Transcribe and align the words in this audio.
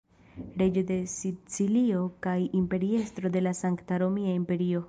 Reĝo 0.61 0.83
de 0.91 0.97
Sicilio 1.11 2.01
kaj 2.29 2.35
imperiestro 2.63 3.35
de 3.37 3.47
la 3.49 3.55
Sankta 3.63 4.05
Romia 4.07 4.37
Imperio. 4.43 4.79